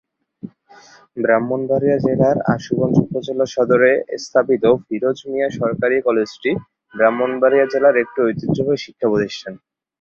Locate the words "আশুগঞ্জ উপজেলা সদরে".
2.53-3.91